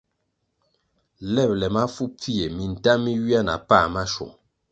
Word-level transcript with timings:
Lebʼle 1.33 1.67
mafu 1.75 2.03
pfie, 2.17 2.45
minta 2.57 2.93
mi 3.03 3.11
ywia 3.19 3.41
na 3.47 3.55
pa 3.67 3.79
maschwong. 3.93 4.35